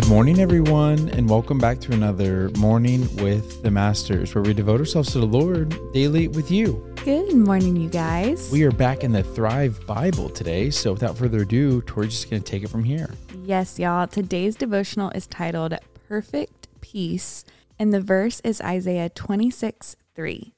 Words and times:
Good 0.00 0.08
morning, 0.08 0.40
everyone, 0.40 1.10
and 1.10 1.28
welcome 1.28 1.58
back 1.58 1.78
to 1.80 1.92
another 1.92 2.48
Morning 2.56 3.02
with 3.16 3.62
the 3.62 3.70
Masters, 3.70 4.34
where 4.34 4.42
we 4.42 4.54
devote 4.54 4.80
ourselves 4.80 5.12
to 5.12 5.18
the 5.18 5.26
Lord 5.26 5.76
daily 5.92 6.26
with 6.26 6.50
you. 6.50 6.82
Good 7.04 7.34
morning, 7.34 7.76
you 7.76 7.90
guys. 7.90 8.48
We 8.50 8.62
are 8.62 8.70
back 8.70 9.04
in 9.04 9.12
the 9.12 9.22
Thrive 9.22 9.86
Bible 9.86 10.30
today, 10.30 10.70
so 10.70 10.94
without 10.94 11.18
further 11.18 11.42
ado, 11.42 11.82
Tori's 11.82 12.12
just 12.12 12.30
going 12.30 12.42
to 12.42 12.50
take 12.50 12.62
it 12.62 12.68
from 12.68 12.82
here. 12.82 13.10
yes, 13.44 13.78
y'all. 13.78 14.06
Today's 14.06 14.56
devotional 14.56 15.10
is 15.10 15.26
titled 15.26 15.74
Perfect 16.08 16.68
Peace, 16.80 17.44
and 17.78 17.92
the 17.92 18.00
verse 18.00 18.40
is 18.40 18.62
Isaiah 18.62 19.10
26 19.10 19.96
3. 20.14 20.54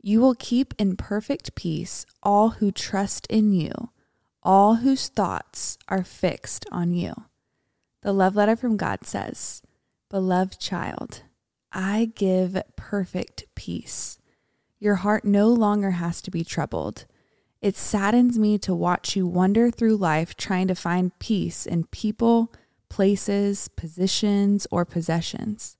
You 0.00 0.20
will 0.20 0.36
keep 0.36 0.74
in 0.78 0.96
perfect 0.96 1.56
peace 1.56 2.06
all 2.22 2.50
who 2.50 2.70
trust 2.70 3.26
in 3.26 3.52
you, 3.52 3.90
all 4.44 4.76
whose 4.76 5.08
thoughts 5.08 5.76
are 5.88 6.04
fixed 6.04 6.66
on 6.70 6.94
you. 6.94 7.14
The 8.02 8.12
love 8.12 8.36
letter 8.36 8.56
from 8.56 8.76
God 8.76 9.04
says, 9.04 9.62
Beloved 10.08 10.58
child, 10.58 11.22
I 11.72 12.12
give 12.14 12.60
perfect 12.76 13.44
peace. 13.54 14.18
Your 14.78 14.96
heart 14.96 15.24
no 15.24 15.48
longer 15.48 15.92
has 15.92 16.22
to 16.22 16.30
be 16.30 16.42
troubled. 16.42 17.04
It 17.60 17.76
saddens 17.76 18.38
me 18.38 18.56
to 18.58 18.74
watch 18.74 19.14
you 19.14 19.26
wander 19.26 19.70
through 19.70 19.98
life 19.98 20.34
trying 20.34 20.68
to 20.68 20.74
find 20.74 21.18
peace 21.18 21.66
in 21.66 21.84
people, 21.84 22.50
places, 22.88 23.68
positions, 23.68 24.66
or 24.70 24.86
possessions. 24.86 25.76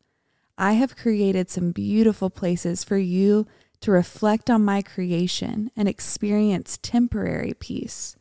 I 0.58 0.72
have 0.72 0.96
created 0.96 1.48
some 1.48 1.72
beautiful 1.72 2.28
places 2.28 2.84
for 2.84 2.98
you 2.98 3.46
to 3.80 3.90
reflect 3.90 4.50
on 4.50 4.62
my 4.62 4.82
creation 4.82 5.70
and 5.74 5.88
experience 5.88 6.78
temporary 6.82 7.54
peace. 7.58 8.14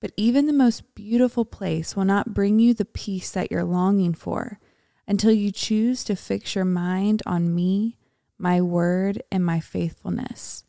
But 0.00 0.12
even 0.16 0.46
the 0.46 0.52
most 0.52 0.94
beautiful 0.94 1.44
place 1.44 1.96
will 1.96 2.04
not 2.04 2.34
bring 2.34 2.58
you 2.58 2.72
the 2.74 2.84
peace 2.84 3.30
that 3.32 3.50
you're 3.50 3.64
longing 3.64 4.14
for 4.14 4.60
until 5.06 5.32
you 5.32 5.50
choose 5.50 6.04
to 6.04 6.14
fix 6.14 6.54
your 6.54 6.64
mind 6.64 7.22
on 7.26 7.54
me, 7.54 7.96
my 8.38 8.60
word, 8.60 9.22
and 9.32 9.44
my 9.44 9.58
faithfulness. 9.58 10.64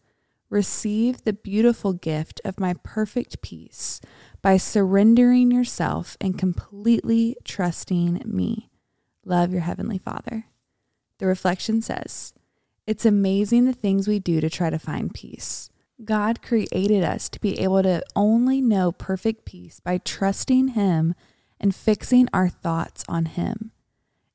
Receive 0.50 1.24
the 1.24 1.34
beautiful 1.34 1.94
gift 1.94 2.42
of 2.44 2.60
my 2.60 2.74
perfect 2.82 3.42
peace 3.42 4.02
by 4.42 4.58
surrendering 4.58 5.52
yourself 5.52 6.18
and 6.20 6.40
completely 6.40 7.36
trusting 7.44 8.24
me. 8.26 8.72
Love 9.24 9.52
your 9.52 9.62
Heavenly 9.62 10.00
Father. 10.00 10.46
The 11.20 11.28
reflection 11.28 11.84
says, 11.84 12.34
It's 12.88 13.06
amazing 13.06 13.66
the 13.66 13.74
things 13.74 14.08
we 14.08 14.18
do 14.18 14.42
to 14.42 14.50
try 14.50 14.72
to 14.72 14.80
find 14.80 15.14
peace. 15.14 15.69
God 16.04 16.42
created 16.42 17.04
us 17.04 17.28
to 17.30 17.40
be 17.40 17.60
able 17.60 17.84
to 17.84 18.02
only 18.16 18.62
know 18.62 18.92
perfect 18.92 19.46
peace 19.46 19.80
by 19.80 19.98
trusting 19.98 20.70
Him 20.70 21.14
and 21.60 21.76
fixing 21.76 22.30
our 22.34 22.48
thoughts 22.50 23.04
on 23.10 23.26
Him. 23.26 23.72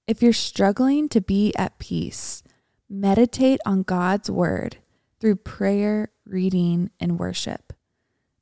If 0.06 0.22
you're 0.22 0.34
struggling 0.34 1.08
to 1.08 1.20
be 1.20 1.54
at 1.56 1.78
peace, 1.78 2.42
meditate 2.88 3.60
on 3.64 3.82
God's 3.82 4.30
Word 4.30 4.76
through 5.20 5.36
prayer, 5.36 6.10
reading, 6.26 6.90
and 7.00 7.18
worship. 7.18 7.72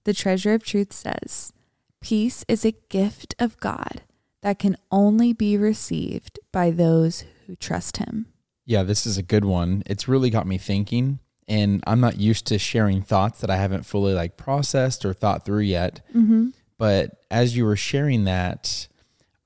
The 0.04 0.14
Treasure 0.14 0.54
of 0.54 0.64
Truth 0.64 0.92
says, 0.92 1.52
Peace 2.00 2.44
is 2.48 2.64
a 2.64 2.74
gift 2.88 3.36
of 3.38 3.56
God 3.58 4.02
that 4.40 4.58
can 4.58 4.76
only 4.90 5.32
be 5.32 5.56
received 5.56 6.40
by 6.50 6.72
those 6.72 7.24
who 7.46 7.54
trust 7.54 7.98
Him. 7.98 8.26
Yeah, 8.64 8.82
this 8.82 9.06
is 9.06 9.16
a 9.16 9.22
good 9.22 9.44
one. 9.44 9.84
It's 9.86 10.08
really 10.08 10.30
got 10.30 10.46
me 10.46 10.58
thinking, 10.58 11.20
and 11.48 11.82
I'm 11.86 12.00
not 12.00 12.18
used 12.18 12.46
to 12.46 12.58
sharing 12.58 13.02
thoughts 13.02 13.40
that 13.40 13.50
I 13.50 13.56
haven't 13.56 13.84
fully 13.84 14.14
like 14.14 14.36
processed 14.36 15.04
or 15.04 15.12
thought 15.12 15.44
through 15.44 15.60
yet. 15.62 16.00
Mm-hmm. 16.14 16.48
But 16.78 17.16
as 17.30 17.56
you 17.56 17.64
were 17.64 17.76
sharing 17.76 18.24
that, 18.24 18.88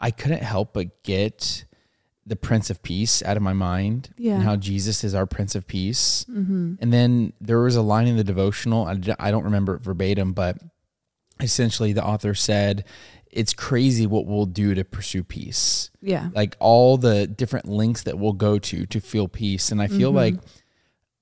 I 0.01 0.11
couldn't 0.11 0.43
help 0.43 0.73
but 0.75 1.03
get 1.03 1.65
the 2.27 2.37
Prince 2.37 2.71
of 2.71 2.83
Peace 2.83 3.23
out 3.23 3.37
of 3.37 3.43
my 3.43 3.53
mind 3.53 4.11
Yeah. 4.19 4.35
and 4.35 4.43
how 4.43 4.57
Jesus 4.57 5.05
is 5.05 5.15
our 5.15 5.27
Prince 5.27 5.55
of 5.55 5.67
Peace. 5.67 6.27
Mm-hmm. 6.31 6.75
And 6.81 6.93
then 6.93 7.33
there 7.41 7.61
was 7.61 7.77
a 7.77 7.83
line 7.83 8.09
in 8.09 8.17
the 8.17 8.25
devotional, 8.25 8.87
I 8.87 9.31
don't 9.31 9.45
remember 9.45 9.75
it 9.77 9.83
verbatim, 9.83 10.33
but 10.33 10.59
essentially 11.41 11.93
the 11.93 12.05
author 12.05 12.35
said, 12.35 12.85
It's 13.31 13.53
crazy 13.53 14.07
what 14.07 14.27
we'll 14.27 14.47
do 14.47 14.75
to 14.75 14.83
pursue 14.85 15.23
peace. 15.23 15.91
Yeah. 16.01 16.31
Like 16.35 16.57
all 16.59 16.97
the 16.97 17.27
different 17.27 17.69
links 17.69 18.03
that 18.05 18.19
we'll 18.19 18.33
go 18.33 18.59
to 18.59 18.87
to 18.87 19.01
feel 19.01 19.29
peace. 19.29 19.71
And 19.71 19.81
I 19.81 19.87
feel 19.89 20.11
Mhm. 20.11 20.15
like 20.17 20.35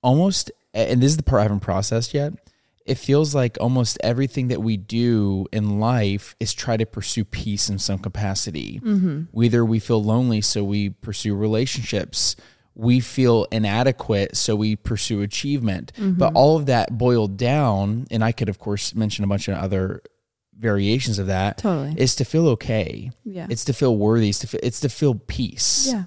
almost, 0.03 0.51
and 0.75 1.01
this 1.03 1.11
is 1.13 1.17
the 1.17 1.23
part 1.23 1.41
I 1.41 1.45
haven't 1.45 1.61
processed 1.61 2.13
yet. 2.15 2.33
It 2.85 2.97
feels 2.99 3.35
like 3.35 3.57
almost 3.61 3.97
everything 4.05 4.49
that 4.49 4.61
we 4.61 4.77
do 4.77 5.47
in 5.53 5.81
life 5.81 6.37
is 6.39 6.53
try 6.53 6.77
to 6.77 6.85
pursue 6.85 7.25
peace 7.25 7.71
in 7.71 7.79
some 7.79 7.99
capacity. 7.99 8.79
Mm-hmm. 8.85 9.41
Either 9.43 9.65
we 9.65 9.79
feel 9.79 10.03
lonely, 10.05 10.43
so 10.43 10.63
we 10.63 10.91
pursue 10.91 11.35
relationships. 11.35 12.37
We 12.75 13.01
feel 13.01 13.47
inadequate, 13.51 14.37
so 14.37 14.55
we 14.57 14.77
pursue 14.77 15.23
achievement. 15.23 15.93
But 15.97 16.03
Mm-hmm. 16.03 16.37
all 16.37 16.57
of 16.59 16.67
that 16.67 16.99
boiled 16.99 17.39
down, 17.39 18.07
and 18.11 18.23
I 18.23 18.33
could, 18.33 18.51
of 18.51 18.59
course, 18.59 18.95
mention 18.95 19.25
a 19.25 19.29
bunch 19.29 19.49
of 19.49 19.57
other 19.57 20.03
variations 20.59 21.19
of 21.19 21.29
that, 21.29 21.59
Totally. 21.59 21.95
is 21.97 22.17
to 22.17 22.25
feel 22.25 22.49
okay. 22.49 23.11
yeah. 23.25 23.47
It's 23.49 23.65
to 23.65 23.73
feel 23.73 23.97
worthy. 23.97 24.29
It's 24.29 24.41
to 24.41 24.47
feel, 24.47 24.61
it's 24.63 24.81
to 24.81 24.89
feel 24.91 25.15
peace. 25.15 25.89
yeah. 25.91 26.05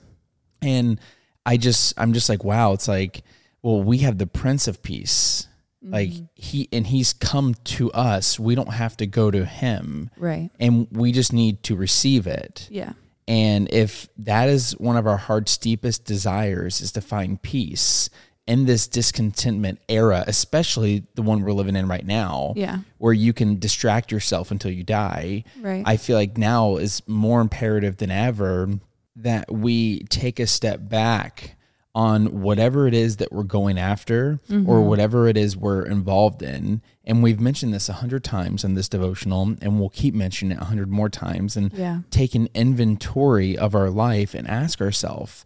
And 0.62 1.00
I 1.46 1.58
just, 1.58 1.94
I'm 1.98 2.14
just 2.14 2.30
like, 2.30 2.44
wow. 2.44 2.74
It's 2.74 2.88
like, 2.88 3.24
well, 3.62 3.82
we 3.82 4.00
have 4.00 4.18
the 4.18 4.28
Prince 4.28 4.68
of 4.68 4.82
Peace. 4.82 5.48
Like 5.82 6.10
Mm-hmm. 6.10 6.24
he, 6.36 6.70
and 6.74 6.88
he's 6.88 7.14
come 7.14 7.54
to 7.66 7.92
us. 7.92 8.40
We 8.40 8.56
don't 8.56 8.74
have 8.74 8.98
to 8.98 9.06
go 9.06 9.30
to 9.32 9.46
him, 9.46 10.10
Right. 10.18 10.50
and 10.60 10.88
we 10.92 11.12
just 11.12 11.32
need 11.32 11.62
to 11.64 11.76
receive 11.76 12.26
it. 12.28 12.68
Yeah. 12.72 12.94
And 13.28 13.70
if 13.72 14.10
that 14.18 14.50
is 14.50 14.72
one 14.80 14.98
of 14.98 15.06
our 15.06 15.18
heart's 15.18 15.58
deepest 15.58 16.04
desires 16.04 16.82
is 16.82 16.92
to 16.94 17.02
find 17.02 17.42
peace 17.42 18.10
in 18.48 18.66
this 18.66 18.88
discontentment 18.88 19.80
era, 19.88 20.24
especially 20.28 21.04
the 21.16 21.22
one 21.22 21.42
we're 21.42 21.52
living 21.54 21.76
in 21.76 21.88
right 21.88 22.06
now, 22.06 22.54
Yeah. 22.56 22.80
where 22.98 23.14
you 23.14 23.32
can 23.34 23.60
distract 23.60 24.12
yourself 24.12 24.50
until 24.52 24.72
you 24.72 24.84
die. 24.84 25.44
Right. 25.62 25.84
I 25.86 25.98
feel 25.98 26.18
like 26.18 26.38
now 26.38 26.78
is 26.78 27.02
more 27.08 27.40
imperative 27.40 27.98
than 27.98 28.10
ever 28.12 28.70
that 29.18 29.52
we 29.52 30.00
take 30.06 30.40
a 30.40 30.48
step 30.48 30.80
back 30.90 31.56
on 31.98 32.42
whatever 32.42 32.88
it 32.88 32.94
is 32.94 33.18
that 33.18 33.32
we're 33.32 33.42
going 33.42 33.80
after 33.80 34.40
Mm-hmm. 34.50 34.70
or 34.70 34.82
whatever 34.82 35.28
it 35.28 35.36
is 35.36 35.58
we're 35.58 35.84
involved 35.84 36.44
in. 36.44 36.80
And 37.04 37.24
we've 37.24 37.40
mentioned 37.40 37.74
this 37.74 37.90
a 37.90 37.94
hundred 37.94 38.24
times 38.24 38.64
in 38.64 38.76
this 38.76 38.88
devotional, 38.88 39.56
and 39.64 39.80
we'll 39.80 39.90
keep 39.90 40.14
mentioning 40.14 40.56
it 40.56 40.62
a 40.62 40.66
hundred 40.66 40.90
more 40.92 41.10
times. 41.10 41.58
And 41.58 41.74
Yeah. 41.74 42.02
take 42.12 42.36
an 42.36 42.50
inventory 42.54 43.58
of 43.58 43.74
our 43.74 43.90
life 43.90 44.36
and 44.36 44.48
ask 44.48 44.80
ourselves, 44.80 45.44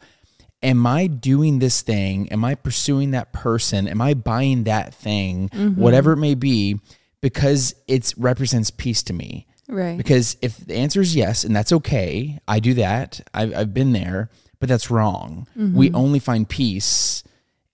am 0.62 0.86
I 0.86 1.08
doing 1.08 1.60
this 1.60 1.82
thing? 1.82 2.28
Am 2.34 2.44
I 2.44 2.56
pursuing 2.56 3.12
that 3.12 3.32
person? 3.32 3.88
Am 3.88 4.02
I 4.02 4.14
buying 4.14 4.66
that 4.66 4.94
thing? 4.94 5.50
Whatever 5.78 6.12
it 6.14 6.18
may 6.18 6.36
be, 6.36 6.80
because 7.22 7.76
it 7.88 8.14
represents 8.18 8.72
peace 8.72 9.04
to 9.04 9.14
me. 9.14 9.48
Right. 9.70 9.98
Because 9.98 10.36
if 10.42 10.58
the 10.58 10.76
answer 10.76 11.00
is 11.00 11.16
yes, 11.16 11.46
and 11.46 11.56
that's 11.56 11.72
okay, 11.72 12.40
I 12.46 12.60
do 12.60 12.74
that. 12.74 13.22
I've, 13.34 13.56
I've 13.56 13.74
been 13.74 13.94
there, 13.94 14.30
but 14.62 14.70
that's 14.70 14.90
wrong. 14.90 15.48
We 15.58 15.88
mm-hmm. 15.88 15.96
only 15.96 16.20
find 16.20 16.48
peace 16.48 17.24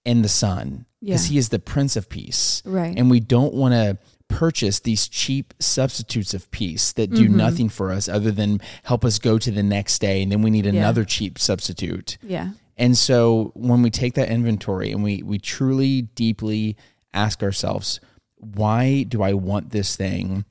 in 0.06 0.24
the 0.24 0.30
Son 0.30 0.86
because 1.02 1.30
Yeah. 1.30 1.34
He 1.34 1.38
is 1.38 1.50
the 1.50 1.60
Prince 1.60 1.96
of 1.96 2.10
Peace. 2.10 2.64
Right. 2.66 2.98
And 2.98 3.12
we 3.12 3.20
don't 3.20 3.54
want 3.54 3.74
to 3.74 4.00
purchase 4.30 4.80
these 4.80 5.08
cheap 5.08 5.54
substitutes 5.60 6.34
of 6.34 6.50
peace 6.52 6.94
that 6.94 7.12
do 7.12 7.26
mm-hmm. 7.26 7.38
nothing 7.38 7.70
for 7.70 7.92
us 7.92 8.10
other 8.10 8.32
than 8.32 8.62
help 8.84 9.06
us 9.06 9.20
go 9.20 9.38
to 9.38 9.52
the 9.52 9.64
next 9.64 10.00
day. 10.00 10.24
And 10.24 10.32
then 10.32 10.42
we 10.42 10.50
need 10.50 10.66
another 10.66 11.06
cheap 11.06 11.38
substitute. 11.38 12.18
yeah. 12.24 12.52
And 12.80 12.96
so 12.96 13.52
when 13.56 13.82
we 13.82 13.90
take 13.90 14.14
that 14.14 14.30
inventory 14.30 14.92
and 14.92 15.04
we 15.04 15.24
we 15.24 15.40
truly 15.40 16.04
deeply 16.04 16.78
ask 17.12 17.42
ourselves, 17.42 18.00
why 18.36 19.04
do 19.04 19.24
I 19.24 19.34
want 19.34 19.72
this 19.72 19.96
thing? 19.96 20.46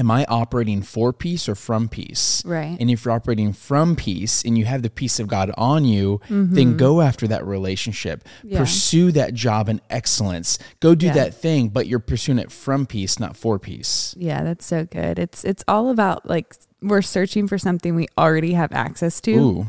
Am 0.00 0.10
I 0.10 0.24
operating 0.30 0.80
for 0.80 1.12
peace 1.12 1.46
or 1.46 1.54
from 1.54 1.86
peace? 1.86 2.42
Right. 2.46 2.74
And 2.80 2.90
if 2.90 3.04
you're 3.04 3.12
operating 3.12 3.52
from 3.52 3.96
peace 3.96 4.42
and 4.42 4.56
you 4.56 4.64
have 4.64 4.80
the 4.82 4.88
peace 4.88 5.20
of 5.20 5.28
God 5.28 5.52
on 5.58 5.84
you, 5.84 6.22
then 6.30 6.78
go 6.78 7.02
after 7.02 7.28
that 7.28 7.44
relationship. 7.46 8.24
Mm-hmm. 8.38 8.48
Yeah. 8.48 8.58
Pursue 8.60 9.12
that 9.12 9.34
job 9.34 9.68
in 9.68 9.82
excellence. 9.90 10.58
Go 10.80 10.94
do 10.94 11.06
Yeah. 11.06 11.12
that 11.12 11.34
thing, 11.34 11.68
but 11.68 11.86
you're 11.86 11.98
pursuing 11.98 12.38
it 12.38 12.50
from 12.50 12.86
peace, 12.86 13.20
not 13.20 13.36
for 13.36 13.58
peace. 13.58 14.14
Yeah, 14.16 14.42
that's 14.42 14.64
so 14.64 14.86
good. 14.86 15.18
It's 15.18 15.44
it's 15.44 15.62
all 15.68 15.90
about 15.90 16.26
like 16.26 16.56
we're 16.80 17.02
searching 17.02 17.46
for 17.46 17.58
something 17.58 17.94
we 17.94 18.06
already 18.16 18.54
have 18.54 18.72
access 18.72 19.20
to. 19.20 19.32
Ooh. 19.34 19.66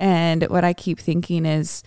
And 0.00 0.44
what 0.44 0.64
I 0.64 0.72
keep 0.72 0.98
thinking 0.98 1.44
is, 1.44 1.82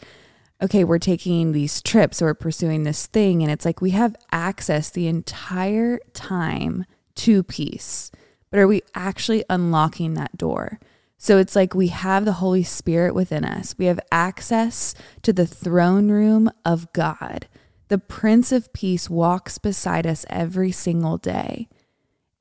okay, 0.62 0.84
we're 0.84 1.00
taking 1.00 1.52
these 1.52 1.82
trips 1.82 2.22
or 2.22 2.36
pursuing 2.36 2.84
this 2.84 3.08
thing, 3.08 3.42
and 3.42 3.52
it's 3.52 3.66
like 3.66 3.82
we 3.82 3.90
have 3.92 4.16
access 4.32 4.92
the 4.92 5.08
entire 5.08 6.00
time 6.14 6.86
to 7.18 7.44
peace. 7.44 8.12
But 8.50 8.60
are 8.60 8.68
we 8.68 8.82
actually 8.96 9.44
unlocking 9.50 10.14
that 10.14 10.38
door? 10.38 10.80
So 11.18 11.38
it's 11.38 11.56
like 11.56 11.74
we 11.74 11.88
have 11.88 12.26
the 12.26 12.34
Holy 12.34 12.64
Spirit 12.64 13.16
within 13.16 13.44
us. 13.44 13.76
We 13.78 13.86
have 13.86 14.00
access 14.12 14.94
to 15.24 15.34
the 15.34 15.48
throne 15.48 16.10
room 16.10 16.50
of 16.64 16.92
God. 16.94 17.48
The 17.90 17.98
Prince 17.98 18.52
of 18.52 18.72
Peace 18.74 19.10
walks 19.10 19.58
beside 19.58 20.06
us 20.06 20.26
every 20.30 20.72
single 20.72 21.18
day. 21.18 21.68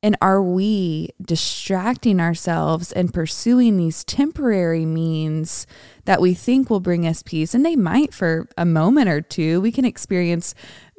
And 0.06 0.16
are 0.22 0.40
we 0.40 1.08
distracting 1.20 2.20
ourselves 2.20 2.92
and 2.92 3.12
pursuing 3.12 3.76
these 3.76 4.04
temporary 4.04 4.86
means 4.86 5.66
that 6.04 6.20
we 6.20 6.32
think 6.32 6.70
will 6.70 6.78
bring 6.78 7.04
us 7.04 7.24
peace? 7.24 7.54
And 7.54 7.66
they 7.66 7.74
might 7.74 8.14
for 8.14 8.48
a 8.56 8.64
moment 8.64 9.08
or 9.08 9.20
two. 9.20 9.60
We 9.60 9.72
can 9.72 9.84
experience 9.84 10.54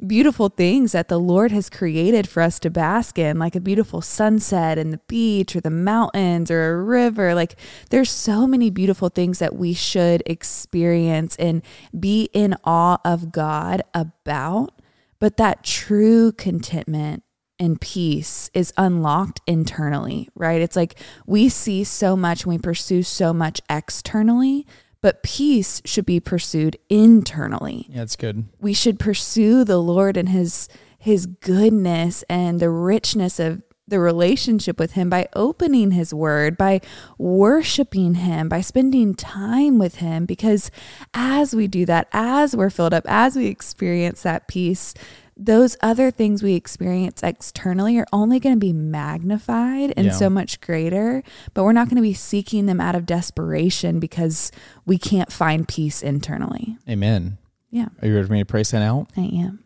beautiful 0.06 0.50
things 0.50 0.92
that 0.92 1.08
the 1.08 1.18
Lord 1.18 1.52
has 1.52 1.70
created 1.70 2.28
for 2.28 2.42
us 2.42 2.58
to 2.58 2.68
bask 2.68 3.18
in, 3.18 3.38
like 3.38 3.56
a 3.56 3.62
beautiful 3.62 4.02
sunset 4.02 4.76
and 4.76 4.92
the 4.92 5.00
beach 5.08 5.56
or 5.56 5.62
the 5.62 5.70
mountains 5.70 6.50
or 6.50 6.74
a 6.74 6.82
river. 6.82 7.34
Like 7.34 7.58
there's 7.88 8.10
so 8.10 8.46
many 8.46 8.68
beautiful 8.68 9.08
things 9.08 9.38
that 9.38 9.56
we 9.56 9.72
should 9.72 10.22
experience 10.26 11.34
and 11.36 11.62
be 11.98 12.28
in 12.34 12.56
awe 12.62 12.98
of 13.06 13.32
God 13.32 13.80
about. 13.94 14.82
But 15.18 15.38
that 15.38 15.64
true 15.64 16.30
contentment 16.32 17.22
and 17.58 17.80
peace 17.80 18.50
is 18.54 18.72
unlocked 18.76 19.40
internally, 19.46 20.28
right? 20.34 20.60
It's 20.60 20.76
like 20.76 20.98
we 21.26 21.48
see 21.48 21.84
so 21.84 22.16
much 22.16 22.44
and 22.44 22.52
we 22.52 22.58
pursue 22.58 23.02
so 23.02 23.32
much 23.32 23.60
externally, 23.68 24.66
but 25.00 25.22
peace 25.22 25.82
should 25.84 26.06
be 26.06 26.20
pursued 26.20 26.76
internally. 26.88 27.86
Yeah, 27.88 27.98
that's 27.98 28.16
good. 28.16 28.44
We 28.60 28.74
should 28.74 28.98
pursue 28.98 29.64
the 29.64 29.78
Lord 29.78 30.16
and 30.16 30.28
his 30.28 30.68
his 31.00 31.26
goodness 31.26 32.24
and 32.28 32.58
the 32.58 32.70
richness 32.70 33.38
of 33.38 33.62
the 33.88 33.98
relationship 33.98 34.78
with 34.78 34.92
him 34.92 35.08
by 35.08 35.28
opening 35.34 35.92
his 35.92 36.12
word, 36.12 36.56
by 36.56 36.80
worshiping 37.16 38.14
him, 38.14 38.48
by 38.48 38.60
spending 38.60 39.14
time 39.14 39.78
with 39.78 39.96
him 39.96 40.26
because 40.26 40.70
as 41.14 41.54
we 41.54 41.66
do 41.66 41.86
that, 41.86 42.06
as 42.12 42.54
we're 42.54 42.70
filled 42.70 42.92
up, 42.92 43.04
as 43.08 43.34
we 43.34 43.46
experience 43.46 44.22
that 44.22 44.46
peace, 44.46 44.92
those 45.38 45.76
other 45.80 46.10
things 46.10 46.42
we 46.42 46.54
experience 46.54 47.22
externally 47.22 47.96
are 47.98 48.06
only 48.12 48.40
going 48.40 48.56
to 48.56 48.58
be 48.60 48.72
magnified 48.72 49.92
and 49.96 50.06
Yeah. 50.08 50.12
so 50.12 50.28
much 50.28 50.60
greater, 50.60 51.22
but 51.54 51.62
we're 51.62 51.72
not 51.72 51.86
going 51.88 51.96
to 51.96 52.02
be 52.02 52.12
seeking 52.14 52.66
them 52.66 52.80
out 52.80 52.96
of 52.96 53.06
desperation 53.06 54.00
because 54.00 54.50
we 54.84 54.98
can't 54.98 55.32
find 55.32 55.68
peace 55.68 56.02
internally. 56.02 56.76
Amen. 56.88 57.38
Yeah, 57.70 57.88
Are 58.02 58.08
you 58.08 58.14
ready 58.14 58.26
for 58.26 58.32
me 58.32 58.40
to 58.40 58.46
pray 58.46 58.64
sign 58.64 58.82
out? 58.82 59.08
I 59.16 59.20
am. 59.26 59.62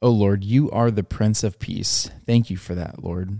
Oh 0.00 0.10
Lord, 0.10 0.44
you 0.44 0.70
are 0.70 0.90
the 0.92 1.02
Prince 1.02 1.42
of 1.42 1.58
Peace. 1.58 2.08
Thank 2.26 2.50
you 2.50 2.56
for 2.56 2.74
that, 2.76 3.02
Lord. 3.02 3.38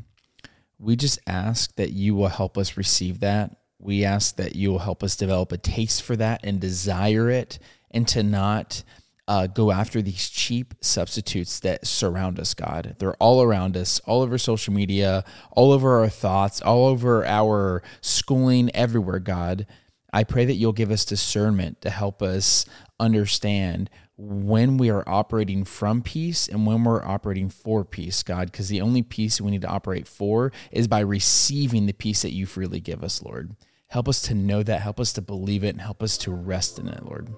We 0.81 0.97
just 0.97 1.19
ask 1.27 1.75
that 1.77 1.93
you 1.93 2.15
will 2.15 2.29
help 2.29 2.59
us 2.59 2.77
receive 2.77 3.21
that. 3.21 3.57
We 3.79 4.05
ask 4.05 4.37
that 4.37 4.57
you 4.57 4.71
will 4.71 4.81
help 4.81 5.05
us 5.05 5.15
develop 5.15 5.53
a 5.53 5.59
taste 5.59 6.03
for 6.03 6.17
that 6.17 6.41
and 6.43 6.59
desire 6.61 7.31
it 7.31 7.59
and 7.93 8.09
to 8.09 8.23
not 8.25 8.83
uh, 9.29 9.47
go 9.47 9.71
after 9.71 10.01
these 10.01 10.31
cheap 10.31 10.75
substitutes 10.81 11.61
that 11.61 11.87
surround 11.87 12.41
us, 12.41 12.55
God. 12.55 12.97
They're 12.99 13.15
all 13.17 13.43
around 13.43 13.77
us, 13.77 14.01
all 14.07 14.23
over 14.23 14.39
social 14.39 14.73
media, 14.73 15.23
all 15.53 15.71
over 15.71 16.01
our 16.01 16.09
thoughts, 16.09 16.63
all 16.63 16.87
over 16.87 17.27
our 17.27 17.83
schooling, 18.01 18.75
everywhere, 18.75 19.19
God. 19.19 19.67
I 20.15 20.25
pray 20.25 20.47
that 20.47 20.55
you'll 20.55 20.73
give 20.73 20.91
us 20.91 21.05
discernment 21.05 21.83
to 21.83 21.91
help 21.91 22.23
us 22.23 22.65
understand 22.99 23.91
when 24.17 24.79
we 24.79 24.91
are 24.91 25.07
operating 25.07 25.63
from 25.63 26.01
peace 26.01 26.49
and 26.49 26.67
when 26.67 26.83
we're 26.83 27.05
operating 27.05 27.51
for 27.51 27.85
peace, 27.85 28.23
God, 28.23 28.51
because 28.51 28.69
the 28.69 28.81
only 28.81 29.03
peace 29.03 29.43
we 29.43 29.51
need 29.51 29.63
to 29.63 29.69
operate 29.69 30.09
for 30.09 30.53
is 30.73 30.89
by 30.89 31.01
receiving 31.01 31.85
the 31.85 31.93
peace 31.93 32.23
that 32.23 32.33
you 32.33 32.47
freely 32.47 32.81
give 32.81 33.05
us, 33.05 33.23
Lord. 33.23 33.55
Help 33.89 34.09
us 34.09 34.23
to 34.23 34.35
know 34.35 34.63
that, 34.63 34.81
help 34.81 34.99
us 34.99 35.13
to 35.13 35.23
believe 35.23 35.63
it, 35.65 35.69
and 35.69 35.83
help 35.83 36.03
us 36.03 36.17
to 36.19 36.33
rest 36.33 36.79
in 36.79 36.89
it, 36.89 37.05
Lord. 37.05 37.29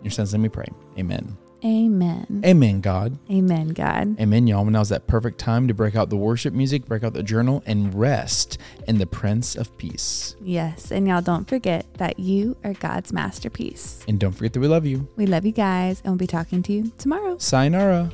In 0.00 0.04
your 0.04 0.10
son's 0.10 0.32
name 0.32 0.42
we 0.42 0.48
pray. 0.48 0.66
Amen. 0.98 1.36
Amen. 1.62 2.42
Amen, 2.42 2.80
God. 2.80 3.18
Amen, 3.30 3.68
God. 3.68 4.18
Amen, 4.18 4.46
y'all. 4.46 4.64
Now's 4.64 4.88
that 4.88 5.06
perfect 5.06 5.38
time 5.38 5.68
to 5.68 5.74
break 5.74 5.94
out 5.94 6.08
the 6.08 6.16
worship 6.16 6.54
music, 6.54 6.86
break 6.86 7.04
out 7.04 7.12
the 7.12 7.22
journal, 7.22 7.62
and 7.66 7.94
rest 7.94 8.56
in 8.88 8.96
the 8.96 9.04
Prince 9.04 9.56
of 9.56 9.76
Peace. 9.76 10.36
Yes. 10.40 10.90
And 10.90 11.06
y'all 11.06 11.20
don't 11.20 11.46
forget 11.46 11.84
that 11.98 12.18
you 12.18 12.56
are 12.64 12.72
God's 12.72 13.12
masterpiece. 13.12 14.02
And 14.08 14.18
don't 14.18 14.32
forget 14.32 14.54
that 14.54 14.60
we 14.60 14.68
love 14.68 14.86
you. 14.86 15.06
We 15.16 15.26
love 15.26 15.44
you 15.44 15.52
guys, 15.52 16.00
and 16.02 16.12
we'll 16.12 16.18
be 16.18 16.26
talking 16.26 16.62
to 16.62 16.72
you 16.72 16.92
tomorrow. 16.96 17.36
Sayonara. 17.36 18.10